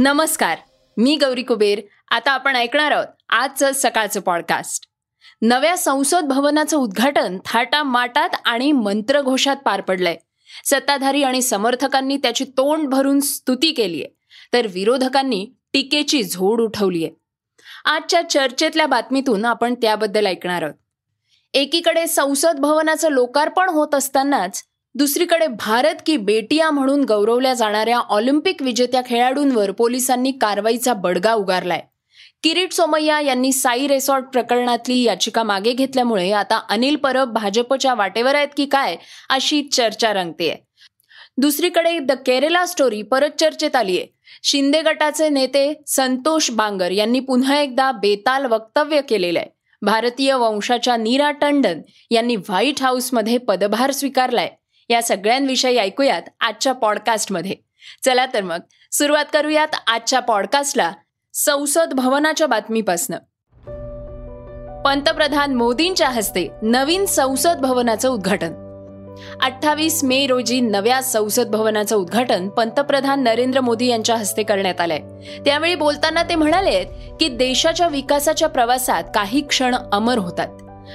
नमस्कार 0.00 0.58
मी 0.96 1.16
गौरी 1.16 1.42
कुबेर. 1.42 1.80
आता 2.10 2.30
आपण 2.30 2.56
ऐकणार 2.56 2.90
आहोत 2.90 3.06
आजचं 3.28 3.70
सकाळचं 3.74 4.20
पॉडकास्ट 4.20 4.84
नव्या 5.42 5.76
संसद 5.76 6.24
भवनाचं 6.24 6.76
उद्घाटन 6.76 7.38
थाटामाटात 7.44 8.28
आणि 8.44 8.72
मंत्रघोषात 8.72 9.56
पार 9.56 9.80
पडलंय. 9.80 10.16
सत्ताधारी 10.64 11.22
आणि 11.22 11.42
समर्थकांनी 11.42 12.16
त्याची 12.16 12.44
तोंड 12.44 12.88
भरून 12.88 13.20
स्तुती 13.20 13.72
केलीय 13.72 14.04
तर 14.52 14.66
विरोधकांनी 14.66 15.50
टीकेची 15.72 16.22
झोड 16.22 16.60
उठवलीय. 16.60 17.08
आजच्या 17.84 18.30
चर्चेतल्या 18.30 18.86
बातमीतून 18.86 19.44
आपण 19.44 19.74
त्याबद्दल 19.74 20.26
ऐकणार 20.26 20.62
आहोत. 20.62 20.74
एकीकडे 21.54 22.06
संसद 22.06 22.56
भवनाचं 22.58 23.08
लोकार्पण 23.08 23.68
होत 23.68 23.94
असतानाच 23.94 24.62
दुसरीकडे 24.98 25.46
भारत 25.46 25.96
की 26.06 26.16
बेटिया 26.16 26.70
म्हणून 26.70 27.04
गौरवल्या 27.04 27.52
जाणाऱ्या 27.54 27.98
ऑलिम्पिक 27.98 28.62
विजेत्या 28.62 29.00
खेळाडूंवर 29.06 29.70
पोलिसांनी 29.70 30.30
कारवाईचा 30.40 30.92
बडगा 30.94 31.34
उगारलाय. 31.34 31.80
किरीट 32.42 32.72
सोमय्या 32.72 33.20
यांनी 33.20 33.52
साई 33.52 33.86
रेसॉर्ट 33.88 34.24
प्रकरणातली 34.24 35.00
याचिका 35.02 35.42
मागे 35.42 35.72
घेतल्यामुळे 35.72 36.30
आता 36.32 36.60
अनिल 36.70 36.96
परब 36.96 37.32
भाजपच्या 37.34 37.94
वाटेवर 37.94 38.34
आहेत 38.34 38.48
की 38.56 38.66
काय 38.66 38.96
अशी 39.30 39.62
चर्चा 39.72 40.12
रंगतेय. 40.12 40.54
दुसरीकडे 41.36 41.98
द 41.98 42.12
केरला 42.26 42.66
स्टोरी 42.66 43.02
परत 43.02 43.40
चर्चेत 43.40 43.76
आलीय. 43.76 44.04
शिंदे 44.42 44.82
गटाचे 44.82 45.28
नेते 45.28 45.72
संतोष 45.86 46.50
बांगर 46.50 46.90
यांनी 46.90 47.20
पुन्हा 47.20 47.60
एकदा 47.60 47.90
बेताल 47.92 48.46
वक्तव्य 48.46 49.00
केलेलं 49.00 49.38
आहे 49.38 49.56
भारतीय 49.82 50.34
वंशाच्या 50.34 50.96
नीरा 50.96 51.30
टंडन 51.30 51.80
यांनी 52.10 52.36
व्हाईट 52.36 52.82
हाऊसमध्ये 52.82 53.38
पदभार 53.38 53.90
स्वीकारलाय. 53.90 54.48
या 54.90 55.02
सगळ्यांविषयी 55.02 55.78
ऐकूयात 55.78 56.22
आजच्या 56.40 56.72
पॉडकास्टमध्ये. 56.72 57.54
चला 58.04 58.26
तर 58.26 58.42
मग 58.42 58.58
सुरुवात 58.92 59.24
करूयात 59.32 59.68
आजच्या 59.86 60.20
पॉडकास्टला 60.20 60.92
संसद 61.34 61.92
भवनाच्या 61.92 62.46
बातमीपासनं. 62.46 63.16
पंतप्रधान 64.82 65.54
मोदींच्या 65.54 66.08
हस्ते 66.08 66.48
नवीन 66.62 67.06
संसद 67.06 67.58
भवनाचं 67.58 68.08
उद्घाटन. 68.08 68.52
अठ्ठावीस 69.42 70.04
मे 70.04 70.26
रोजी 70.26 70.60
नव्या 70.60 71.02
संसद 71.02 71.46
भवनाचं 71.46 71.96
उद्घाटन 71.96 72.48
पंतप्रधान 72.48 73.22
नरेंद्र 73.22 73.60
मोदी 73.60 73.86
यांच्या 73.86 74.16
हस्ते 74.16 74.42
करण्यात 74.42 74.80
आलंय. 74.80 75.00
त्यावेळी 75.44 75.74
बोलताना 75.74 76.22
ते 76.22 76.34
म्हणाले 76.34 76.84
की 77.20 77.28
देशाच्या 77.28 77.88
विकासाच्या 77.88 78.48
प्रवासात 78.48 79.04
काही 79.14 79.40
क्षण 79.40 79.76
अमर 79.92 80.18
होतात. 80.18 80.48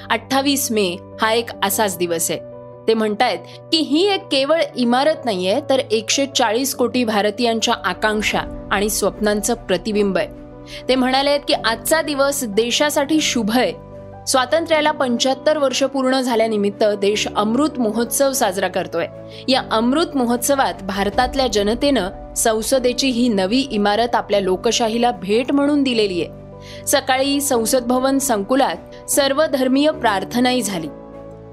अठ्ठावीस 0.09 0.71
मे 0.71 0.97
हा 1.21 1.31
एक 1.31 1.45
असाच 1.63 1.97
दिवस 1.97 2.31
आहे. 2.31 2.52
ते 2.87 2.93
म्हणतायत 2.93 3.39
की 3.71 3.77
ही 3.77 4.07
एक 4.11 4.27
केवळ 4.31 4.61
इमारत 4.75 5.25
नाहीये 5.25 5.59
तर 5.69 5.79
एकशे 5.91 6.25
चाळीस 6.25 6.75
कोटी 6.75 7.03
भारतीयांच्या 7.03 7.73
आकांक्षा 7.85 8.69
आणि 8.71 8.89
स्वप्नांचं 8.89 9.53
प्रतिबिंब 9.53 10.17
आहे. 10.17 10.27
ते 10.89 10.95
म्हणाले 10.95 11.29
आहेत 11.29 11.41
की 11.47 11.53
आजचा 11.53 12.01
दिवस 12.01 12.43
देशासाठी 12.43 13.21
शुभ 13.21 13.51
आहे. 13.51 13.73
स्वातंत्र्याला 14.27 14.91
पंच्याहत्तर 14.91 15.57
वर्ष 15.57 15.83
पूर्ण 15.83 16.21
झाल्यानिमित्त 16.21 16.83
देश 16.83 17.27
अमृत 17.35 17.69
महोत्सव 17.77 18.31
साजरा 18.31 18.67
करतोय. 18.67 19.07
या 19.47 19.61
अमृत 19.71 20.15
महोत्सवात 20.15 20.73
भारतातल्या 20.83 21.47
जनतेनं 21.47 22.33
संसदेची 22.33 23.07
ही 23.07 23.27
नवी 23.27 23.67
इमारत 23.71 24.15
आपल्या 24.15 24.39
लोकशाहीला 24.39 25.11
भेट 25.11 25.51
म्हणून 25.51 25.83
दिलेली 25.83 26.23
आहे 26.23 26.43
सकाळी 26.87 27.41
संसद 27.41 27.83
भवन 27.83 28.17
संकुलात 28.17 29.09
सर्वधर्मीय 29.09 29.91
प्रार्थनाही 29.91 30.61
झाली. 30.61 30.87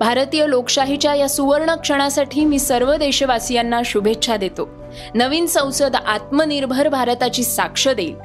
भारतीय 0.00 0.46
लोकशाहीच्या 0.48 1.14
या 1.14 1.28
सुवर्ण 1.28 1.74
क्षणासाठी 1.74 2.44
मी 2.44 2.58
सर्व 2.58 2.94
देशवासियांना 2.94 3.80
शुभेच्छा 3.84 4.36
देतो. 4.36 4.68
नवीन 5.14 5.46
संसद 5.46 5.96
आत्मनिर्भर 6.06 6.88
भारताची 6.88 7.42
साक्ष 7.44 7.88
देईल. 7.88 8.16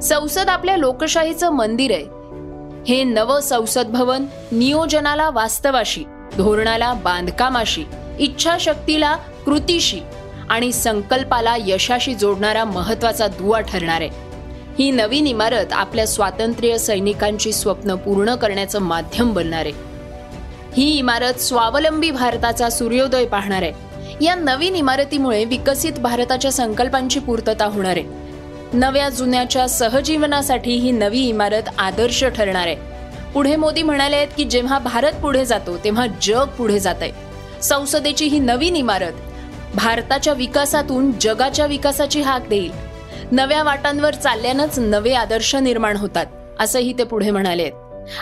संसद 0.00 0.48
आपल्या 0.48 0.76
लोकशाहीचं 0.76 1.50
मंदिर 1.50 1.90
आहे. 1.90 2.04
हे 2.88 3.04
नवं 3.04 3.40
संसद 3.40 3.86
भवन 3.86 4.26
नियोजनाला 4.52 5.30
वास्तवाशी 5.30 6.04
धोरणाला 6.36 6.92
बांधकामाशी 6.92 7.84
इच्छाशक्तीला 8.18 9.16
कृतीशी 9.16 10.00
आणि 10.50 10.72
संकल्पाला 10.72 11.54
यशाशी 11.66 12.14
जोडणारा 12.14 12.64
महत्त्वाचा 12.64 13.26
दुवा 13.26 13.60
ठरणार 13.60 14.00
आहे. 14.00 14.10
ही 14.78 14.90
नवीन 14.90 15.26
इमारत 15.26 15.72
आपल्या 15.72 16.06
स्वातंत्र्य 16.06 16.78
सैनिकांची 16.78 17.52
स्वप्न 17.52 17.94
पूर्ण 17.94 18.34
करण्याचं 18.34 18.78
माध्यम 18.78 19.32
बनणार 19.32 19.60
आहे. 19.60 19.91
ही 20.76 20.90
इमारत 20.98 21.40
स्वावलंबी 21.40 22.10
भारताचा 22.10 22.68
सूर्योदय 22.70 23.24
पाहणार 23.24 23.62
आहे. 23.62 23.72
या 24.20 24.34
नवीन 24.34 24.76
इमारतीमुळे 24.76 25.44
विकसित 25.44 25.92
भारताच्या 25.92 26.52
संकल्पांची 26.52 27.20
पूर्तता 27.20 27.64
होणार 27.64 27.96
आहे. 27.96 28.04
नव्या 28.72 29.08
जुन्याच्या 29.08 29.66
सहजीवनासाठी 29.68 30.76
ही 30.76 30.90
नवी 30.90 31.20
इमारत 31.20 31.62
आदर्श 31.78 32.24
ठरणार 32.24 32.66
आहे. 32.66 32.76
पुढे 33.34 33.56
मोदी 33.56 33.82
म्हणाले 33.82 34.16
आहेत 34.16 34.28
की 34.36 34.44
जेव्हा 34.44 34.78
भारत 34.78 35.12
पुढे 35.12 35.44
जातो 35.44 35.76
तेव्हा 35.76 36.06
जग 36.22 36.48
पुढे 36.48 36.78
जात 36.78 37.02
आहे 37.02 37.12
संसदेची 37.62 38.24
ही 38.24 38.38
नवीन 38.38 38.76
इमारत 38.76 39.12
भारताच्या 39.74 40.32
विकासातून 40.32 41.12
जगाच्या 41.20 41.66
विकासाची 41.66 42.20
हाक 42.20 42.48
देईल. 42.48 42.70
नव्या 43.32 43.62
वाटांवर 43.62 44.14
चालल्यानंच 44.14 44.78
नवे 44.78 45.12
आदर्श 45.12 45.54
निर्माण 45.54 45.96
होतात 45.96 46.26
असंही 46.60 46.92
ते 46.98 47.04
पुढे 47.04 47.30
म्हणाले 47.30 47.62
आहेत. 47.62 47.72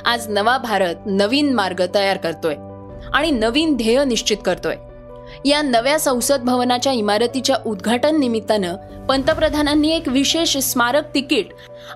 आज 0.04 0.28
नवा 0.28 0.58
भारत 0.58 0.94
नवीन 1.06 1.52
मार्ग 1.54 1.82
तयार 1.94 2.16
करतोय 2.16 2.54
आणि 3.12 3.30
नवीन 3.30 3.76
ध्येय 3.76 4.04
निश्चित 4.04 4.36
करतोय. 4.44 4.76
या 5.44 5.62
नव्या 5.62 5.98
संसद 5.98 6.40
भवनाच्या 6.40 6.92
इमारतीच्या 6.92 7.56
उद्घाटन 7.66 8.18
निमित्तानं 8.18 8.76
पंतप्रधानांनी 9.06 9.90
एक 9.90 10.08
विशेष 10.08 10.56
स्मारक 10.56 11.14
तिकीट 11.14 11.46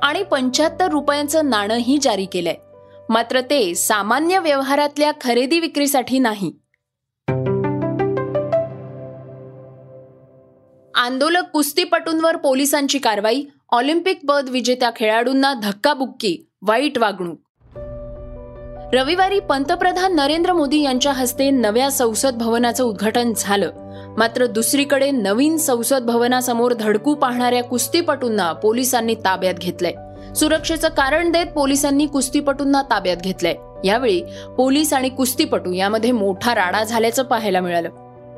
आणि 0.03 0.23
पंच्याहत्तर 0.23 0.89
रुपयांचं 0.89 1.51
नाणंही 1.51 1.99
जारी 2.03 2.25
केलंय. 2.25 2.55
मात्र 3.09 3.41
ते 3.41 3.75
सामान्य 3.75 4.39
व्यवहारातल्या 4.39 5.13
खरेदी 5.21 5.61
विक्रीसाठी 5.61 6.19
नाही. 6.19 6.53
आंदोलक 10.95 11.51
कुस्तीपटूंवर 11.53 12.37
पोलिसांची 12.37 12.99
कारवाई 12.99 13.45
ऑलिम्पिक 13.73 14.21
पद 14.29 14.49
विजेत्या 14.49 14.91
खेळाडूंना 14.97 15.55
धक्काबुक्की 15.55 16.39
वाईट 16.63 16.99
वागणूक. 16.99 17.44
रविवारी 18.95 19.41
पंतप्रधान 19.41 20.15
नरेंद्र 20.15 20.53
मोदी 20.53 20.83
यांच्या 20.83 21.13
हस्ते 21.13 21.51
नव्या 21.51 21.91
संसद 21.91 22.35
भवनाचं 22.35 22.85
उद्घाटन 22.85 23.33
झालं. 23.37 23.71
मात्र 24.17 24.47
दुसरीकडे 24.47 25.11
नवीन 25.11 25.57
संसद 25.57 26.03
भवनासमोर 26.03 26.73
धडकू 26.73 27.15
पाहणाऱ्या 27.15 27.65
कुस्तीपटूंना 27.65 28.53
पोलिसांनी 28.53 29.15
ताब्यात 29.15 29.55
घेतलंय. 29.55 29.93
सुरक्षेचं 30.35 30.89
कारण 30.89 31.33
देत 31.33 31.47
पोलिसांनी 31.47 32.07
कुस्तीपटूंना 32.07 32.83
ताब्यात 32.83 33.17
घेतलंय. 33.17 33.55
यावेळी 33.85 34.23
पोलीस 34.57 34.93
आणि 34.93 35.09
कुस्तीपटू 35.09 35.73
यामध्ये 35.73 36.13
मोठा 36.13 36.55
राडा 36.55 36.85
झाल्याचं 36.85 37.23
पाहायला 37.23 37.61
मिळालं. 37.61 37.89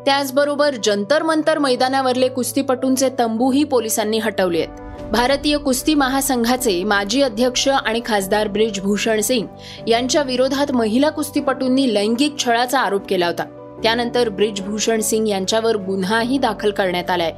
त्याचबरोबर 0.06 0.74
जंतर 0.84 1.22
मंतर 1.22 1.58
मैदानावरले 1.58 2.28
कुस्तीपटूंचे 2.28 3.08
तंबूही 3.18 3.64
पोलिसांनी 3.64 4.18
हटवले 4.18 4.58
आहेत. 4.58 5.02
भारतीय 5.12 5.56
कुस्ती 5.56 5.94
महासंघाचे 5.94 6.84
माजी 6.84 7.22
अध्यक्ष 7.22 7.68
आणि 7.68 8.00
खासदार 8.04 8.48
ब्रिजभूषण 8.48 9.20
सिंग 9.20 9.46
यांच्या 9.88 10.22
विरोधात 10.22 10.72
महिला 10.72 11.10
कुस्तीपटूंनी 11.10 11.94
लैंगिक 11.94 12.38
छळाचा 12.38 12.80
आरोप 12.80 13.06
केला 13.08 13.26
होता. 13.26 13.44
त्यानंतर 13.82 14.28
ब्रिजभूषण 14.28 15.00
सिंग 15.00 15.28
यांच्यावर 15.28 15.76
गुन्हाही 15.76 16.38
दाखल 16.38 16.70
करण्यात 16.70 17.10
आलाय. 17.10 17.32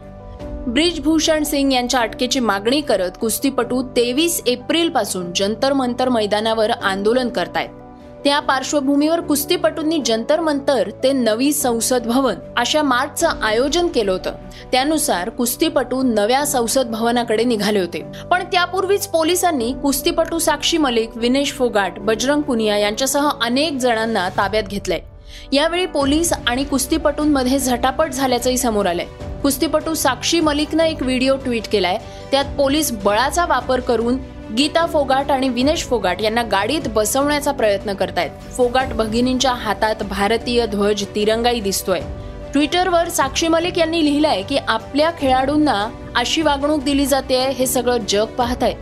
ब्रिजभूषण 0.67 1.43
सिंग 1.43 1.73
यांच्या 1.73 2.01
अटकेची 2.01 2.41
मागणी 2.41 2.81
करत 2.81 3.11
कुस्तीपटू 3.21 3.83
तेवीस 3.83 4.43
एप्रिलपासून 4.47 5.33
जंतर 5.37 5.73
मंतर 5.73 6.09
मैदानावर 6.09 6.71
आंदोलन 6.71 7.29
करतायत. 7.29 7.69
त्या 8.25 8.41
पार्श्वभूमीवर 8.41 9.21
कुस्तीपटूंनी 9.21 9.99
जंतर 10.05 10.41
मंतर 10.41 10.91
ते 11.03 11.13
नवी 11.13 11.53
संसद 11.53 12.07
भवन 12.07 12.35
अशा 12.57 12.83
मार्चचं 12.83 13.29
आयोजन 13.43 13.89
केलं 13.89 14.13
होतं. 14.13 14.33
त्यानुसार 14.73 15.29
कुस्तीपटू 15.29 16.03
नव्या 16.03 16.47
संसद 16.47 16.87
भवनाकडे 16.87 17.45
निघाले 17.45 17.81
होते. 17.81 18.07
पण 18.31 18.45
त्यापूर्वीच 18.45 19.07
पोलिसांनी 19.07 19.73
कुस्तीपटू 19.83 20.39
साक्षी 20.39 20.79
मलिक 20.79 21.11
विनेश 21.17 21.53
फोगाट 21.53 21.99
बजरंग 21.99 22.41
पुनिया 22.41 22.79
यांच्यासह 22.79 23.29
अनेक 23.43 23.77
जणांना 23.77 24.29
ताब्यात 24.29 24.63
घेतलंय. 24.63 25.01
यावेळी 25.53 25.87
पोलीस 25.87 26.33
आणि 26.47 26.65
कुस्तीपटूंमध्ये 26.65 27.59
झटापट 27.59 28.11
झाल्याचंही 28.11 28.59
समोर 28.59 28.87
आलंय. 28.87 29.07
कुस्तीपटू 29.43 29.95
साक्षी 29.95 30.41
मलिकनं 30.41 30.85
एक 30.85 31.03
व्हिडिओ 31.03 31.37
ट्विट 31.37 31.69
केलाय. 31.73 31.99
त्यात 32.31 32.45
पोलीस 32.59 32.93
बळाचा 32.93 33.47
वापर 33.47 33.81
करून 33.81 34.17
गीता 34.57 34.87
फोगाट 34.87 35.31
आणि 35.31 35.49
विनेश 35.49 35.85
फोगाट 35.85 36.23
यांना 36.23 36.43
गाडीत 36.43 36.81
बसवण्याचा 36.89 37.53
प्रयत्न 37.53 37.95
करतायत. 37.95 38.31
फोगाट 38.53 38.89
भगिनींच्या 38.89 39.53
हातात 39.53 40.03
भारतीय 40.03 40.67
ध्वज 40.67 41.05
तिरंगाई 41.15 41.61
दिसतोय. 41.61 42.01
ट्विटरवर 42.53 43.09
साक्षी 43.09 43.49
मलिक 43.49 43.79
यांनी 43.79 44.05
लिहिलंय 44.05 44.43
की 44.43 44.57
आपल्या 44.69 45.11
खेळाडूंना 45.19 45.89
अशी 46.17 46.43
वागणूक 46.43 46.83
दिली 46.83 47.07
जाते 47.07 47.51
हे 47.51 47.67
सगळं 47.67 47.99
जग 48.09 48.25
पाहत 48.25 48.63
आहे 48.63 48.75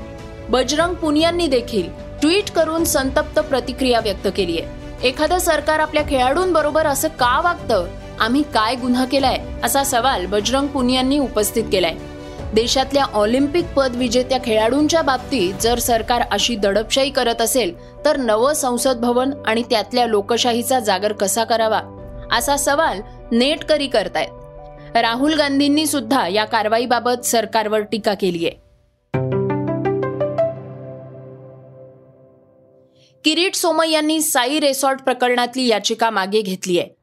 बजरंग 0.49 0.95
पुनियांनी 0.95 1.47
देखील 1.47 1.89
ट्विट 2.21 2.51
करून 2.51 2.85
संतप्त 2.85 3.39
प्रतिक्रिया 3.39 4.01
व्यक्त 4.01 4.29
केली 4.37 4.61
आहे 4.61 5.09
एखादं 5.09 5.39
सरकार 5.39 5.79
आपल्या 5.79 6.03
खेळाडूंबरोबर 6.03 6.87
असं 6.87 7.09
का 7.09 7.41
वागतं? 7.41 7.87
आम्ही 8.21 8.43
काय 8.55 8.75
गुन्हा 8.75 9.05
केलाय? 9.05 9.39
असा 9.65 9.85
सवाल 9.85 10.27
बजरंग 10.27 10.67
पुनियांनी 10.67 11.19
उपस्थित 11.19 11.65
केलाय. 11.73 11.95
देशातल्या 12.55 13.05
ऑलिम्पिक 13.05 13.65
पद 13.77 13.97
विजेत्या 13.97 14.39
खेळाडूंच्या 14.45 15.03
बाबतीत 15.03 15.55
जर 15.55 15.79
सरकार 15.79 16.23
अशी 16.31 16.57
दडपशाही 16.57 17.11
करत 17.11 17.43
असेल 17.43 17.75
तर 18.05 18.17
नवं 18.17 18.53
संसद 18.53 18.97
भवन 18.97 19.31
आणि 19.47 19.63
त्यातल्या 19.63 20.07
लोकशाहीचा 20.07 20.81
जागर 20.81 21.13
कसा 21.13 21.45
करावा? 21.45 21.81
असा 22.33 22.57
सवाल 22.57 23.01
नेटकरी 23.33 23.87
करतायत. 23.87 24.29
राहुल 24.97 25.35
गांधींनी 25.35 25.87
सुद्धा 25.87 26.29
या 26.29 26.45
कारवाईबाबत 26.45 27.25
सरकारवर 27.25 27.81
टीका 27.81 28.15
केली 28.15 28.47
आहे. 28.47 28.67
किरीट 33.25 33.55
सोमय्यांनी 33.55 34.21
साई 34.21 34.61
रेसॉर्ट 34.61 35.03
प्रकरणातली 35.03 35.67
याचिका 35.67 36.11
मागे 36.11 36.41
घेतली 36.41 36.79
आहे. 36.79 36.96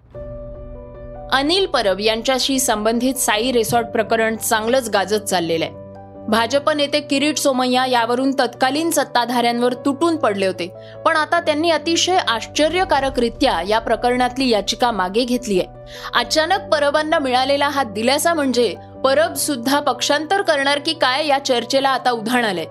अनिल 1.33 1.65
परब 1.65 1.99
यांच्याशी 1.99 2.59
संबंधित 2.59 3.13
साई 3.13 3.51
रेसॉर्ट 3.51 3.87
प्रकरण 3.87 4.35
चांगलंच 4.35 4.89
गाजत 4.89 5.21
चाललेलं 5.21 5.65
आहे. 5.65 5.73
भाजप 6.27 6.69
नेते 6.69 6.99
किरीट 6.99 7.37
सोमय्या 7.37 7.85
यावरून 7.85 8.31
तत्कालीन 8.31 8.89
सत्ताधाऱ्यांवर 8.89 9.73
तुटून 9.73 10.15
पडले 10.15 10.47
होते. 10.47 10.71
पण 11.05 11.15
आता 11.15 11.39
त्यांनी 11.39 11.71
अतिशय 11.71 12.17
आश्चर्यकारकरित्या 12.17 13.61
या 13.67 13.79
प्रकरणातली 13.79 14.49
याचिका 14.49 14.91
मागे 14.91 15.23
घेतली 15.23 15.59
आहे. 15.59 15.67
अचानक 16.15 16.59
परबांना 16.71 17.19
मिळालेला 17.19 17.69
हा 17.69 17.83
दिलासा 17.83 18.33
म्हणजे 18.33 18.75
परब 19.03 19.33
सुद्धा 19.33 19.79
पक्षांतर 19.79 20.41
करणार 20.41 20.79
की 20.79 20.93
काय 20.93 21.27
या 21.27 21.45
चर्चेला 21.45 21.89
आता 21.89 22.11
उधाण 22.11 22.45
आलंय? 22.45 22.65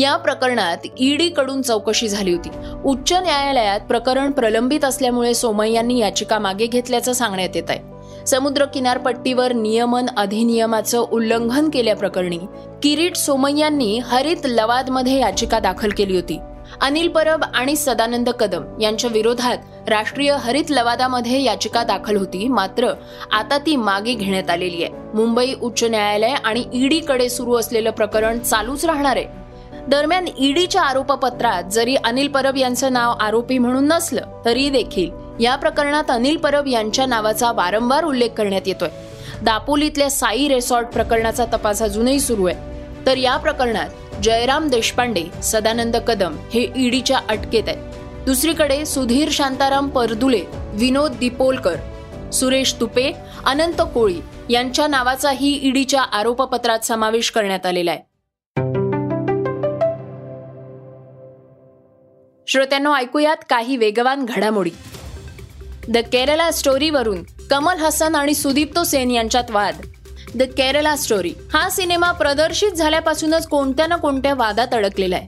या 0.00 0.16
प्रकरणात 0.16 0.76
ईडी 0.98 1.28
कडून 1.28 1.62
चौकशी 1.62 2.08
झाली 2.08 2.32
होती. 2.32 2.48
उच्च 2.84 3.12
न्यायालयात 3.12 3.80
प्रकरण 3.80 4.30
प्रलंबित 4.30 4.84
असल्यामुळे 4.84 5.34
सोमय्यांनी 5.34 5.98
याचिका 5.98 6.38
मागे 6.38 6.66
घेतल्याचं 6.66 7.12
सांगण्यात 7.12 7.48
येत 7.54 7.62
आहे. 7.68 7.89
समुद्र 8.26 8.64
किनारपट्टीवर 8.64 9.52
नियमन 9.52 10.06
अधिनियमाचं 10.16 10.98
उल्लंघन 10.98 11.68
केल्याप्रकरणी 11.70 12.38
किरीट 12.82 13.16
सोमय्यांनी 13.16 13.98
हरित 13.98 14.46
लवादमध्ये 14.46 15.18
याचिका 15.18 15.58
दाखल 15.58 15.90
केली 15.90 16.14
होती. 16.14 16.38
अनिल 16.80 17.08
परब 17.08 17.44
आणि 17.54 17.76
सदानंद 17.76 18.28
कदम 18.30 18.64
यांच्या 18.80 19.10
विरोधात 19.12 19.88
राष्ट्रीय 19.88 20.36
हरित 20.40 20.64
लवादामध्ये 20.70 21.42
याचिका 21.42 21.82
दाखल 21.82 22.16
होती 22.16 22.48
मात्र 22.48 22.92
आता 23.32 23.58
ती 23.58 23.76
मागे 23.76 24.14
घेण्यात 24.14 24.50
आलेली 24.50 24.82
आहे. 24.84 24.92
मुंबई 25.14 25.54
उच्च 25.62 25.84
न्यायालय 25.84 26.34
आणि 26.44 26.64
ईडीकडे 26.72 27.28
सुरू 27.28 27.54
असलेलं 27.54 27.90
प्रकरण 27.90 28.38
चालूच 28.38 28.84
राहणार 28.84 29.16
आहे. 29.16 29.26
दरम्यान 29.88 30.26
ईडीच्या 30.38 30.82
आरोपपत्रात 30.82 31.70
जरी 31.72 31.94
अनिल 31.94 32.28
परब 32.28 32.56
यांचं 32.56 32.92
नाव 32.92 33.12
आरोपी 33.20 33.58
म्हणून 33.58 33.86
नसलं 33.86 34.42
तरी 34.44 34.68
देखील 34.70 35.10
या 35.40 35.56
प्रकरणात 35.56 36.04
अनिल 36.08 36.36
परब 36.36 36.66
यांच्या 36.66 37.06
नावाचा 37.06 37.52
वारंवार 37.52 38.04
उल्लेख 38.04 38.28
करण्यात 38.28 38.62
येतोय. 38.66 38.88
दापोलीतल्या 39.42 40.10
साई 40.10 40.48
रेसॉर्ट 40.48 40.86
प्रकरणाचा 40.86 41.44
तपास 41.44 41.82
अजूनही 41.82 42.20
सुरू 42.20 42.46
आहे. 42.46 42.56
तर 43.06 43.16
या 43.16 43.36
प्रकरणात 43.36 44.22
जयराम 44.22 44.68
देशपांडे 44.68 45.24
सदानंद 45.42 45.96
कदम 45.96 46.36
हे 46.54 46.66
ईडीच्या 46.76 47.20
अटकेत 47.28 47.62
आहेत. 47.66 47.78
दुसरीकडे 48.26 48.84
सुधीर 48.84 49.28
शांताराम 49.32 49.88
परदुले 49.88 50.42
विनोद 50.72 51.12
दिपोलकर 51.20 51.76
सुरेश 52.30 52.74
तुपे 52.80 53.12
अनंत 53.46 53.80
कोळी 53.94 54.20
यांच्या 54.50 54.86
नावाचाही 54.86 55.60
ईडीच्या 55.62 56.02
आरोपपत्रात 56.02 56.78
समावेश 56.78 57.30
करण्यात 57.30 57.66
आलेला 57.66 57.90
आहे. 57.90 58.00
श्रोत्यांनो 62.48 62.94
ऐकूयात 62.94 63.36
काही 63.50 63.76
वेगवान 63.76 64.24
घडामोडी. 64.24 64.70
द 65.90 65.96
केरला 65.96 66.50
स्टोरीवरून 66.50 67.22
कमल 67.50 67.76
हसन 67.76 68.14
आणि 68.14 68.34
सुदीप्तो 68.34 68.84
सेन 68.84 69.10
यांच्यात 69.10 69.50
वाद. 69.50 69.76
द 70.34 70.42
केरला 70.42 70.96
स्टोरी 70.96 71.32
हा 71.52 71.70
सिनेमा 71.70 72.12
प्रदर्शित 72.12 72.72
झाल्यापासूनच 72.72 73.46
कोणत्या 73.48 73.86
ना 73.86 73.96
कोणत्या 73.96 74.34
वादात 74.34 74.68
अडकलेला 74.72 75.16
आहे. 75.16 75.26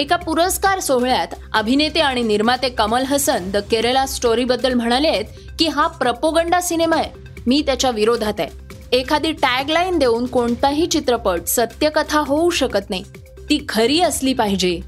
एका 0.00 0.16
पुरस्कार 0.16 0.80
सोहळ्यात 0.80 1.26
अभिनेते 1.54 2.00
आणि 2.00 2.22
निर्माते 2.22 2.68
कमल 2.68 3.02
हसन 3.02 3.50
द 3.50 3.56
केरला 3.56 4.06
स्टोरी 4.06 4.44
बद्दल 4.44 4.74
म्हणाले 4.74 5.08
आहेत 5.08 5.24
की 5.58 5.66
हा 5.66 5.86
प्रपोगंडा 5.86 6.60
सिनेमा 6.60 6.96
आहे. 6.96 7.10
मी 7.46 7.62
त्याच्या 7.66 7.90
विरोधात 7.90 8.34
आहे. 8.38 8.48
एखादी 8.92 9.32
टॅगलाईन 9.32 9.98
देऊन 9.98 10.26
कोणताही 10.26 10.86
चित्रपट 10.86 11.40
सत्यकथा 11.46 12.18
होऊ 12.18 12.50
शकत 12.50 12.90
नाही. 12.90 13.04
ती 13.50 13.66
खरी 13.68 14.00
असली 14.00 14.32
पाहिजे. 14.32 14.80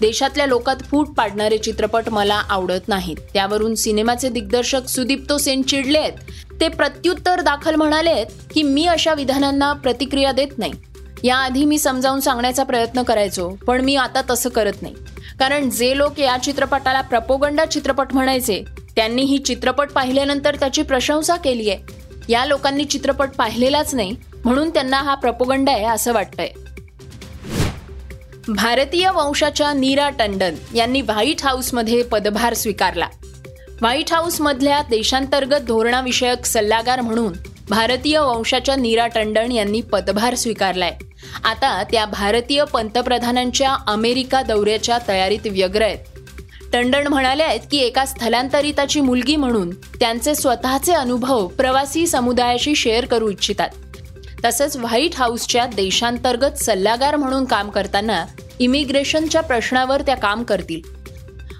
देशातल्या 0.00 0.46
लोकात 0.46 0.76
फूट 0.90 1.08
पाडणारे 1.08 1.58
चित्रपट 1.58 2.08
मला 2.08 2.34
आवडत 2.34 2.88
नाहीत. 2.88 3.16
त्यावरून 3.34 3.74
सिनेमाचे 3.74 4.28
दिग्दर्शक 4.28 4.86
सुदीप्तो 4.88 5.38
सेन 5.38 5.62
चिडले 5.62 5.98
आहेत. 5.98 6.12
ते 6.60 6.68
प्रत्युत्तर 6.68 7.40
दाखल 7.40 7.74
म्हणाले 7.74 8.24
की 8.24 8.62
मी 8.62 8.86
अशा 8.86 9.14
विधानांना 9.14 9.72
प्रतिक्रिया 9.72 10.32
देत 10.32 10.58
नाही. 10.58 10.72
याआधी 11.22 11.64
मी 11.64 11.78
समजावून 11.78 12.20
सांगण्याचा 12.20 12.62
प्रयत्न 12.62 13.02
करायचो 13.02 13.48
पण 13.66 13.80
मी 13.80 13.96
आता 13.96 14.20
तसं 14.30 14.48
करत 14.48 14.82
नाही. 14.82 14.94
कारण 15.38 15.70
जे 15.70 15.96
लोक 15.96 16.20
या 16.20 16.36
चित्रपटाला 16.38 17.00
प्रपोगंडा 17.00 17.64
चित्रपट 17.64 18.14
म्हणायचे 18.14 18.62
त्यांनी 18.96 19.22
ही 19.22 19.38
चित्रपट 19.38 19.92
पाहिल्यानंतर 19.92 20.56
त्याची 20.56 20.82
प्रशंसा 20.82 21.36
केली 21.36 21.70
आहे 21.70 22.02
या 22.28 22.44
लोकांनी 22.44 22.84
चित्रपट 22.84 23.30
पाहिलेलाच 23.38 23.94
नाही 23.94 24.14
म्हणून 24.44 24.70
त्यांना 24.70 24.96
हा 24.96 25.14
प्रपोगंडा 25.14 25.72
आहे 25.72 25.84
असं 25.84 26.12
वाटतंय. 26.12 26.48
भारतीय 28.48 29.10
वंशाच्या 29.10 29.72
नीरा 29.72 30.10
टंडन 30.10 30.54
यांनी 30.74 31.00
व्हाईट 31.00 31.42
हाऊसमध्ये 31.42 32.02
पदभार 32.02 32.54
स्वीकारला. 32.54 33.06
व्हाईट 33.80 34.12
हाऊसमधल्या 34.12 34.82
देशांतर्गत 34.90 35.60
धोरणाविषयक 35.60 36.44
सल्लागार 36.44 37.00
म्हणून 37.00 37.32
भारतीय 37.68 38.18
वंशाच्या 38.18 38.76
नीरा 38.76 39.06
टंडन 39.06 39.52
यांनी 39.52 39.80
पदभार 39.80 40.34
स्वीकारलाय. 40.34 40.92
आता 41.44 41.82
त्या 41.82 42.04
भारतीय 42.06 42.64
पंतप्रधानांच्या 42.64 43.76
अमेरिका 43.86 44.42
दौऱ्याच्या 44.42 44.98
तयारीत 45.08 45.46
व्यग्र 45.46 45.82
आहेत. 45.82 45.98
टंडन 46.72 47.06
म्हणाले 47.06 47.42
आहेत 47.42 47.60
की 47.70 47.78
एका 47.78 48.04
स्थलांतरिताची 48.04 49.00
मुलगी 49.00 49.36
म्हणून 49.36 49.70
त्यांचे 49.70 50.34
स्वतःचे 50.34 50.92
अनुभव 50.92 51.46
प्रवासी 51.46 52.06
समुदायाशी 52.06 52.74
शेअर 52.74 53.04
करू 53.04 53.30
इच्छितात. 53.30 53.68
तसंच 54.44 54.76
व्हाईट 54.76 55.14
हाऊसच्या 55.14 55.66
देशांतर्गत 55.66 56.54
सल्लागार 56.54 57.16
म्हणून 57.16 57.44
काम 57.44 57.70
करताना 57.70 58.24
इमिग्रेशनच्या 58.60 59.40
प्रश्नावर 59.40 60.02
त्या 60.02 60.16
काम 60.16 60.42
करतील. 60.42 60.80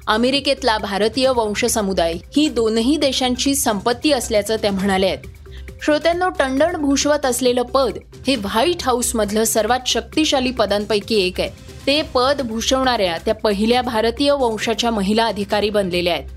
अमेरिकेतला 0.06 0.78
भारतीय 0.78 1.28
वंश 1.28 1.64
समुदाय 1.64 2.14
ही 2.36 2.48
दोनही 2.48 2.96
देशांची 2.96 3.54
संपत्ती 3.54 4.12
असल्याचं 4.12 4.56
त्या 4.56 4.72
म्हणाल्या 4.72 5.10
आहेत 5.10 5.82
श्रोत्यांनो 5.82 6.28
टंडण 6.28 6.76
भूषवत 6.76 7.26
असलेलं 7.26 7.62
पद 7.62 7.98
हे 8.26 8.36
व्हाईट 8.36 8.82
हाऊसमधलं 8.82 9.44
सर्वात 9.44 9.80
शक्तिशाली 9.86 10.50
पदांपैकी 10.50 11.14
एक 11.26 11.40
आहे. 11.40 11.50
ते 11.86 12.02
पद 12.02 12.40
भूषवणाऱ्या 12.44 13.16
त्या 13.24 13.34
पहिल्या 13.34 13.82
भारतीय 13.82 14.32
वंशाच्या 14.32 14.90
महिला 14.90 15.26
अधिकारी 15.26 15.70
बनलेल्या 15.70 16.14
आहेत. 16.14 16.28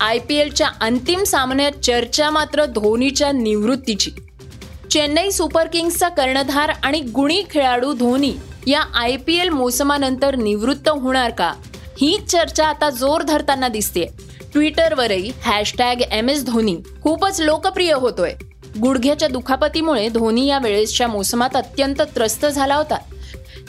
आय 0.00 0.18
पी 0.18 0.34
एलच्या 0.34 0.68
अंतिम 0.80 1.22
सामन्यात 1.22 1.72
चर्चा 1.72 2.30
मात्र 2.30 2.64
धोनीच्या 2.64 3.32
निवृत्तीची. 3.32 4.10
चेन्नई 4.90 5.30
सुपर 5.30 5.66
किंग्सचा 5.66 6.08
कर्णधार 6.08 6.72
आणि 6.82 7.00
गुणी 7.00 7.42
खेळाडू 7.50 7.92
धोनी 7.92 8.32
या 8.66 8.80
आय 8.94 9.16
पी 9.16 9.36
एल 9.36 9.48
मोसमानंतर 9.48 10.36
निवृत्त 10.36 10.88
होणार 10.88 11.30
का? 11.30 11.52
हीच 12.00 12.30
चर्चा 12.30 12.66
आता 12.66 12.90
जोर 12.90 13.22
धरताना 13.22 13.68
दिसते. 13.68 14.04
ट्विटरवरही 14.52 15.32
हॅशटॅग 15.42 16.02
एम 16.10 16.28
एस 16.28 16.44
धोनी 16.44 16.76
खूपच 17.02 17.40
लोकप्रिय 17.40 17.92
होतोय. 17.92 18.32
गुडघ्याच्या 18.82 19.28
दुखापतीमुळे 19.28 20.08
धोनी 20.08 20.46
या 20.46 20.58
वेळेसच्या 20.58 21.08
मोसमात 21.08 21.56
अत्यंत 21.56 22.02
त्रस्त 22.16 22.46
झाला 22.46 22.74
होता. 22.74 22.98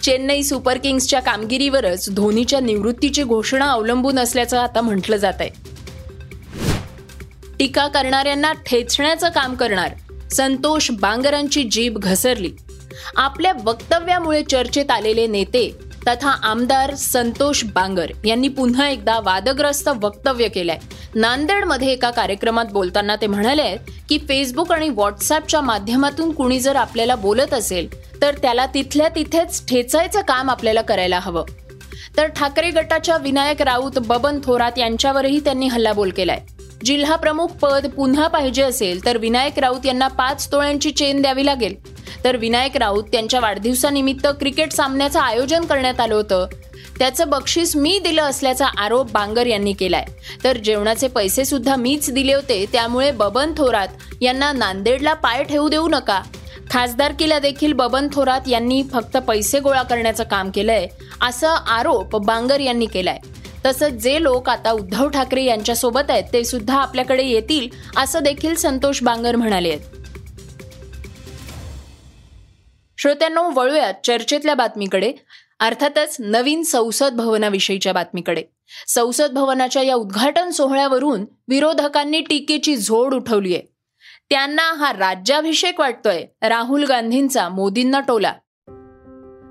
चेन्नई 0.03 0.43
सुपर 0.43 0.77
किंग्सच्या 0.77 1.19
कामगिरीवरच 1.19 2.09
धोनीच्या 2.13 2.59
निवृत्तीची 2.59 3.23
घोषणा 3.23 3.65
अवलंबून 3.65 4.19
असल्याचं 4.19 4.59
आता 4.59 4.81
म्हटलं 4.81 5.17
जात 5.17 5.33
आहे 5.39 5.49
टीका 7.59 7.87
करणाऱ्यांना 7.87 8.51
ठेचण्याचं 8.65 9.29
काम 9.29 9.55
करणार. 9.55 9.91
संतोष 10.31 10.91
बांगरांची 10.91 11.63
जीभ 11.63 11.97
घसरली. 11.97 12.51
आपल्या 13.15 13.53
वक्तव्यामुळे 13.63 14.43
चर्चेत 14.43 14.91
आलेले 14.91 15.27
नेते 15.27 15.69
तथा 16.07 16.29
आमदार 16.43 16.93
संतोष 16.95 17.63
बांगर 17.65 18.11
यांनी 18.25 18.47
पुन्हा 18.47 18.89
एकदा 18.89 19.19
वादग्रस्त 19.19 19.89
वक्तव्य 20.01 20.47
केलंय. 20.47 20.77
नांदेडमध्ये 21.15 21.91
एका 21.91 22.09
कार्यक्रमात 22.09 22.65
बोलताना 22.65 23.15
ते 23.15 23.27
म्हणाले 23.27 23.75
की 24.09 24.17
फेसबुक 24.17 24.71
आणि 24.71 24.89
व्हॉट्सअपच्या 24.89 25.61
माध्यमातून 25.61 26.31
कुणी 26.31 26.59
जर 26.59 26.75
आपल्याला 26.75 27.15
बोलत 27.15 27.53
असेल 27.53 27.87
तर 28.21 28.35
त्याला 28.41 28.65
तिथल्या 28.65 29.07
तिथेच 29.07 29.67
ठेचायचं 29.67 30.21
काम 30.21 30.49
आपल्याला 30.49 30.81
करायला 30.81 31.19
हवं. 31.19 31.45
तर 32.17 32.27
ठाकरे 32.27 32.69
गटाच्या 32.69 33.17
विनायक 33.17 33.61
राऊत 33.61 33.99
बबन 33.99 34.39
थोरात 34.43 34.77
यांच्यावरही 34.77 35.39
त्यांनी 35.39 35.67
हल्लाबोल 35.67 36.09
केलाय. 36.09 36.39
जिल्हा 36.83 37.15
प्रमुख 37.15 37.47
पद 37.47 37.87
पुन्हा 37.87 38.27
पाहिजे 38.27 38.63
असेल 38.63 39.05
तर 39.05 39.17
विनायक 39.17 39.59
राऊत 39.59 39.85
यांना 39.85 40.07
पाच 40.07 40.51
तोळ्यांची 40.51 40.91
चेन 40.91 41.21
द्यावी 41.21 41.45
लागेल. 41.45 41.75
तर 42.23 42.37
विनायक 42.37 42.77
राऊत 42.77 43.03
त्यांच्या 43.03 43.39
वाढदिवसानिमित्त 43.39 44.27
क्रिकेट 44.27 44.71
सामन्याचं 44.71 45.19
आयोजन 45.19 45.65
करण्यात 45.65 45.99
आलं 45.99 46.15
होतं. 46.15 46.47
त्याचं 46.99 47.29
बक्षीस 47.29 47.75
मी 47.75 47.99
दिलं 47.99 48.21
असल्याचा 48.21 48.65
आरोप 48.77 49.11
बांगर 49.11 49.47
यांनी 49.47 49.73
केलाय. 49.73 50.05
तर 50.43 50.57
जेवणाचे 50.57 51.07
पैसे 51.07 51.45
सुद्धा 51.45 51.75
मीच 51.75 52.11
दिले 52.11 52.33
होते 52.33 52.65
त्यामुळे 52.71 53.11
बबन 53.11 53.53
थोरात 53.57 53.87
यांना 54.21 54.51
नांदेडला 54.51 55.13
पाय 55.13 55.43
ठेवू 55.43 55.69
देऊ 55.69 55.87
नका. 55.87 56.21
खासदारकीला 56.71 57.39
देखील 57.39 57.73
बबन 57.73 58.07
थोरात 58.13 58.47
यांनी 58.47 58.83
फक्त 58.93 59.17
पैसे 59.17 59.59
गोळा 59.59 59.83
करण्याचं 59.83 60.23
काम 60.23 60.49
केलंय 60.49 60.87
असा 61.21 61.49
आरोप 61.49 62.15
बांगर 62.15 62.59
यांनी 62.59 62.85
केलाय. 62.85 63.17
तसंच 63.65 63.91
जे 63.91 64.23
लोक 64.23 64.49
आता 64.49 64.71
उद्धव 64.71 65.09
ठाकरे 65.09 65.43
यांच्यासोबत 65.43 66.09
आहेत 66.09 66.23
ते 66.33 66.43
सुद्धा 66.43 66.77
आपल्याकडे 66.77 67.23
येतील 67.23 67.69
असं 67.97 68.19
देखील 68.23 68.55
संतोष 68.55 69.03
बांगर 69.03 69.35
म्हणाले 69.35 69.69
आहेत. 69.69 69.79
श्रोत्यांनो 72.97 73.49
वळूयात 73.55 73.93
चर्चेतल्या 74.03 74.55
बातमीकडे. 74.55 75.13
अर्थातच 75.59 76.15
नवीन 76.19 76.63
संसद 76.63 77.13
भवनाविषयीच्या 77.13 77.93
बातमीकडे. 77.93 78.43
संसद 78.87 79.31
भवनाच्या 79.31 79.81
या 79.81 79.95
उद्घाटन 79.95 80.49
सोहळ्यावरून 80.49 81.25
विरोधकांनी 81.47 82.21
टीकेची 82.21 82.75
झोड 82.75 83.13
उठवली 83.13 83.55
आहे 83.55 83.63
त्यांना 84.29 84.73
हा 84.73 84.91
राज्याभिषेक 84.93 85.79
वाटतोय 85.79 86.25
राहुल 86.41 86.85
गांधींचा 86.85 87.49
मोदींना 87.49 87.99
टोला. 87.99 88.33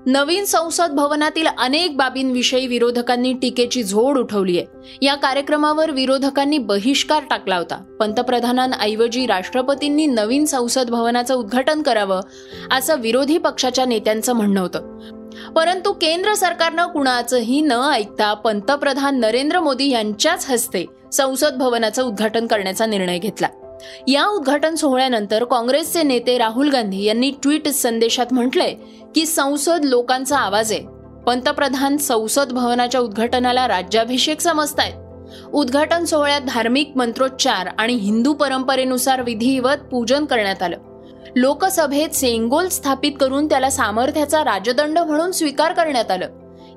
नवीन 0.05 0.45
संसद 0.45 0.91
भवनातील 0.91 1.47
अनेक 1.57 1.97
बाबींविषयी 1.97 2.67
विरोधकांनी 2.67 3.33
टीकेची 3.33 3.83
झोड 3.83 4.17
उठवली 4.17 4.59
आहे. 4.59 4.97
या 5.01 5.15
कार्यक्रमावर 5.15 5.91
विरोधकांनी 5.91 6.57
बहिष्कार 6.57 7.23
टाकला 7.29 7.57
होता. 7.57 7.75
पंतप्रधानांऐवजी 7.99 9.25
राष्ट्रपतींनी 9.25 10.05
नवीन 10.05 10.45
संसद 10.45 10.89
भवनाचं 10.89 11.35
उद्घाटन 11.35 11.81
करावं 11.81 12.19
असं 12.71 12.99
विरोधी 12.99 13.37
पक्षाच्या 13.37 13.85
नेत्यांचं 13.85 14.33
म्हणणं 14.33 14.61
होतं. 14.61 14.99
परंतु 15.53 15.93
केंद्र 15.93 16.33
सरकारनं 16.33 16.85
कुणाचंही 16.85 17.61
न 17.61 17.71
ऐकता 17.71 18.33
पंतप्रधान 18.33 19.19
नरेंद्र 19.19 19.59
मोदी 19.59 19.89
यांच्याच 19.89 20.49
हस्ते 20.49 20.85
संसद 21.13 21.53
भवनाचं 21.53 22.03
उद्घाटन 22.03 22.47
करण्याचा 22.47 22.85
निर्णय 22.85 23.19
घेतला. 23.19 23.47
या 24.07 24.25
उद्घाटन 24.27 24.75
सोहळ्यानंतर 24.75 25.43
काँग्रेसचे 25.43 26.03
नेते 26.03 26.37
राहुल 26.37 26.69
गांधी 26.69 27.03
यांनी 27.03 27.31
ट्विट 27.43 27.67
संदेशात 27.67 28.25
म्हटलंय 28.31 28.73
की 29.15 29.25
संसद 29.25 29.79
लोकांचा 29.83 30.37
आवाज 30.37 30.71
आहे. 30.71 30.81
पंतप्रधान 31.27 31.97
संसद 31.97 32.51
भवनाच्या 32.51 33.01
उद्घाटनाला 33.01 33.67
राज्याभिषेक 33.67 34.41
समजतायत. 34.41 34.93
उद्घाटन 35.53 36.05
सोहळ्यात 36.05 36.41
धार्मिक 36.41 36.91
मंत्रोच्चार 36.95 37.69
आणि 37.79 37.93
हिंदू 37.93 38.33
परंपरेनुसार 38.33 39.21
विधिवत 39.21 39.85
पूजन 39.91 40.25
करण्यात 40.25 40.63
आलं. 40.63 40.77
लोकसभेत 41.35 42.09
सेंगोल 42.09 42.67
स्थापित 42.67 43.11
करून 43.19 43.45
त्याला 43.45 43.69
सामर्थ्याचा 43.69 44.43
राजदंड 44.43 44.99
म्हणून 44.99 45.31
स्वीकार 45.31 45.73
करण्यात 45.73 46.11
आलं. 46.11 46.27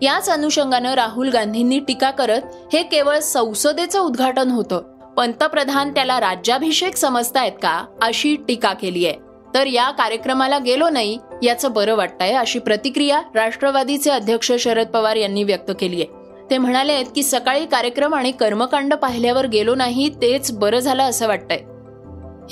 याच 0.02 0.30
अनुषंगानं 0.30 0.94
राहुल 0.94 1.28
गांधींनी 1.28 1.78
टीका 1.78 2.10
करत 2.10 2.40
हे 2.72 2.82
केवळ 2.82 3.18
संसदेचं 3.18 4.00
उद्घाटन 4.00 4.50
होतं. 4.50 4.97
पंतप्रधान 5.18 5.90
त्याला 5.90 6.20
राज्याभिषेक 6.20 6.96
समजतायत 6.96 7.52
का 7.52 7.84
अशी 8.02 8.36
टीका 8.48 8.72
केली 8.72 9.06
आहे. 9.06 9.14
तर 9.54 9.66
या 9.66 9.90
कार्यक्रमाला 9.90 10.58
गेलो 10.58 10.88
नाही 10.88 11.18
याचं 11.42 11.72
बरं 11.72 11.94
वाटतंय 11.94 12.32
अशी 12.32 12.58
प्रतिक्रिया 12.58 13.20
राष्ट्रवादीचे 13.34 14.10
अध्यक्ष 14.10 14.52
शरद 14.52 14.86
पवार 14.86 15.16
यांनी 15.16 15.44
व्यक्त 15.44 15.72
केली 15.80 16.02
आहे. 16.02 16.06
ते 16.50 16.58
म्हणाले 16.58 16.92
आहेत 16.92 17.06
की 17.14 17.22
सकाळी 17.22 17.66
कार्यक्रम 17.66 18.14
आणि 18.14 18.30
कर्मकांड 18.30 18.94
पाहिल्यावर 18.94 19.46
गेलो 19.46 19.74
नाही 19.74 20.08
तेच 20.22 20.52
बरं 20.52 20.78
झालं 20.78 21.02
असं 21.02 21.28
वाटतंय. 21.28 21.60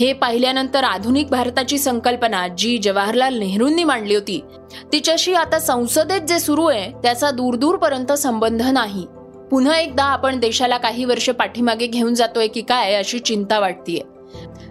हे 0.00 0.12
पाहिल्यानंतर 0.12 0.84
आधुनिक 0.84 1.28
भारताची 1.28 1.78
संकल्पना 1.78 2.48
जी 2.48 2.78
जवाहरलाल 2.78 3.38
नेहरूंनी 3.38 3.84
मांडली 3.84 4.14
होती 4.14 4.44
तिच्याशी 4.92 5.34
आता 5.34 5.58
संसदेत 5.58 6.20
जे 6.20 6.38
सुरू 6.38 6.66
आहे 6.66 6.90
त्याचा 7.02 7.30
दूरदूरपर्यंत 7.30 8.12
संबंध 8.12 8.62
नाही. 8.62 9.06
पुन्हा 9.50 9.78
एकदा 9.78 10.04
आपण 10.04 10.40
देशाला 10.40 10.76
काही 10.76 11.04
वर्ष 11.04 11.30
पाठीमागे 11.30 11.86
घेऊन 11.86 12.14
जातोय 12.14 12.46
की 12.46 12.62
काय 12.62 12.94
अशी 12.94 13.18
चिंता 13.18 13.58
वाटतीये. 13.58 14.00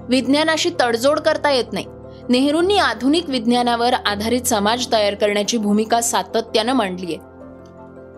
विज्ञानाशी 0.10 0.70
तडजोड 0.82 1.20
करता 1.20 1.52
येत 1.52 1.74
नाही. 1.74 1.86
नेहरूंनी 2.30 2.78
आधुनिक 2.78 3.30
विज्ञानावर 3.30 3.94
आधारित 3.94 4.42
समाज 4.42 4.88
तयार 4.92 5.14
करण्याची 5.14 5.58
भूमिका 5.58 6.02
सातत्यानं 6.02 6.74
मांडली 6.74 7.06
आहे 7.06 7.18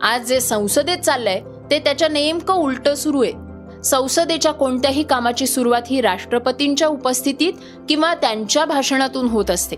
आज 0.01 0.27
जे 0.27 0.39
संसदेत 0.39 0.97
चाललंय 0.97 1.41
ते 1.71 1.79
त्याच्या 1.79 2.07
नेमकं 2.07 2.53
उलट 2.53 2.89
सुरू 2.89 3.23
आहे. 3.23 3.33
संसदेच्या 3.83 4.51
कोणत्याही 4.51 5.03
कामाची 5.03 5.47
सुरुवात 5.47 5.81
ही 5.87 6.01
राष्ट्रपतींच्या 6.01 6.87
उपस्थितीत 6.87 7.53
किंवा 7.89 8.15
त्यांच्या 8.15 8.65
भाषणातून 8.65 9.27
होत 9.27 9.51
असते. 9.51 9.75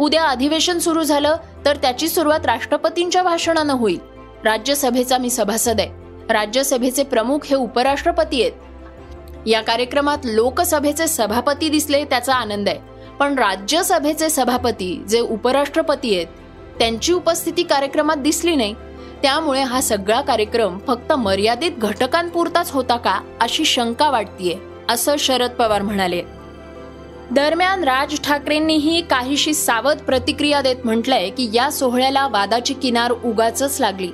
उद्या 0.00 0.24
अधिवेशन 0.24 0.78
सुरू 0.78 1.02
झालं 1.02 1.36
तर 1.64 1.76
त्याची 1.76 2.08
सुरुवात 2.08 2.46
राष्ट्रपतींच्या 2.46 3.22
भाषणानं 3.22 3.72
होईल. 3.72 3.98
राज्यसभेचा 4.44 5.18
मी 5.18 5.30
सभासद 5.30 5.80
आहे. 5.80 6.01
राज्यसभेचे 6.30 7.02
प्रमुख 7.02 7.38
हे 7.44 7.54
उपराष्ट्रपती 7.54 8.42
आहेत. 8.42 8.52
या 9.46 9.60
कार्यक्रमात 9.60 10.18
लोकसभेचे 10.24 11.06
सभापती 11.06 11.68
दिसले 11.68 12.04
त्याचा 12.04 12.34
आनंद 12.34 12.68
आहे. 12.68 12.78
पण 13.18 13.34
राज्यसभेचे 13.34 14.30
सभापती 14.30 15.02
जे 15.08 15.20
उपराष्ट्रपती 15.20 16.14
आहेत 16.14 16.26
त्यांची 16.78 17.12
उपस्थिती 17.12 17.62
कार्यक्रमात 17.62 18.16
दिसली 18.16 18.54
नाही. 18.54 18.74
त्यामुळे 19.22 19.62
हा 19.62 19.80
सगळा 19.80 20.20
कार्यक्रम 20.20 20.78
फक्त 20.86 21.12
मर्यादित 21.12 21.70
घटकांपुरताच 21.78 22.70
होता 22.70 22.96
का 22.96 23.20
अशी 23.40 23.64
शंका 23.64 24.10
वाटतीये 24.10 24.58
असं 24.88 25.16
शरद 25.18 25.50
पवार 25.50 25.82
म्हणाले. 25.82 26.22
दरम्यान 27.30 27.84
राज 27.84 28.20
ठाकरेंनीही 28.20 29.00
काहीशी 29.00 29.54
सावध 29.54 29.98
प्रतिक्रिया 29.98 30.60
देत 30.60 30.76
म्हटलंय 30.84 31.30
की 31.30 31.48
या 31.52 31.70
सोहळ्याला 31.70 32.28
वादाची 32.28 32.74
किनार 32.74 33.12
उगाच 33.24 33.80
लागली. 33.80 34.08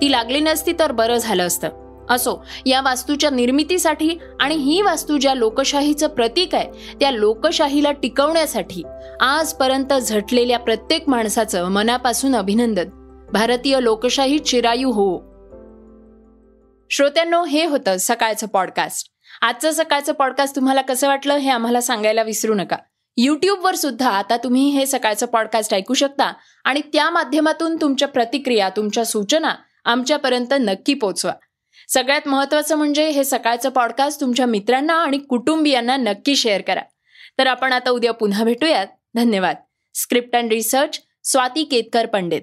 ती 0.00 0.10
लागली 0.10 0.40
नसती 0.40 0.72
तर 0.78 0.92
बरं 0.92 1.16
झालं 1.16 1.46
असतं. 1.46 1.82
असो 2.10 2.44
या 2.66 2.80
वास्तूच्या 2.80 3.30
निर्मितीसाठी 3.30 4.18
आणि 4.40 4.54
ही 4.54 4.82
वास्तू 4.82 5.16
ज्या 5.18 5.34
लोकशाहीचं 5.34 6.06
प्रतीक 6.06 6.54
आहे 6.54 6.96
त्या 7.00 7.10
लोकशाहीला 7.10 7.92
टिकवण्यासाठी 7.92 8.82
आजपर्यंत 9.20 9.92
झटलेल्या 9.92 10.58
प्रत्येक 10.58 11.08
माणसाचं 11.08 11.68
मनापासून 11.68 12.36
अभिनंदन. 12.36 12.88
भारतीय 13.32 13.78
लोकशाही 13.80 14.38
चिरायू 14.38 14.90
हो. 14.90 15.18
श्रोत्यांनो 16.90 17.44
हे 17.44 17.64
होतं 17.64 17.96
सकाळचं 18.00 18.46
पॉडकास्ट 18.46 19.08
आजचं 19.42 19.70
सकाळचं 19.70 20.12
पॉडकास्ट 20.12 20.56
तुम्हाला 20.56 20.80
कसं 20.80 21.08
वाटलं 21.08 21.34
हे 21.34 21.50
आम्हाला 21.50 21.80
सांगायला 21.80 22.22
विसरू 22.22 22.54
नका. 22.54 22.76
युट्यूबवर 23.16 23.74
सुद्धा 23.74 24.10
आता 24.10 24.36
तुम्ही 24.36 24.68
हे 24.68 24.86
सकाळचं 24.86 25.26
पॉडकास्ट 25.26 25.74
ऐकू 25.74 25.94
शकता 25.94 26.32
आणि 26.64 26.80
त्या 26.92 27.10
माध्यमातून 27.10 27.76
तुमच्या 27.76 28.08
प्रतिक्रिया 28.08 28.68
तुमच्या 28.68 29.04
सूचना 29.04 29.54
आमच्यापर्यंत 29.84 30.54
नक्की 30.60 30.94
पोचवा. 30.94 31.32
सगळ्यात 31.88 32.28
महत्वाचं 32.28 32.76
म्हणजे 32.76 33.08
हे 33.08 33.24
सकाळचं 33.24 33.68
पॉडकास्ट 33.68 34.20
तुमच्या 34.20 34.46
मित्रांना 34.46 34.94
आणि 34.94 35.18
कुटुंबियांना 35.18 35.96
नक्की 35.96 36.36
शेअर 36.36 36.60
करा. 36.60 36.82
तर 37.38 37.46
आपण 37.46 37.72
आता 37.72 37.90
उद्या 37.90 38.12
पुन्हा 38.12 38.44
भेटूयात. 38.44 38.86
धन्यवाद. 39.14 39.56
Script 39.94 40.36
and 40.36 40.52
research 40.52 41.00
Swati 41.24 41.64
Ketkar 41.64 42.06
Pandit. 42.06 42.42